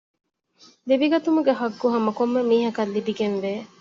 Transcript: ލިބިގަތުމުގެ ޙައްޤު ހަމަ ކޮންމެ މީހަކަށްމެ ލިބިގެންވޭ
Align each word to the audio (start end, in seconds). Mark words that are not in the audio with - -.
ލިބިގަތުމުގެ 0.87 1.53
ޙައްޤު 1.59 1.85
ހަމަ 1.93 2.11
ކޮންމެ 2.17 2.41
މީހަކަށްމެ 2.49 2.93
ލިބިގެންވޭ 2.95 3.51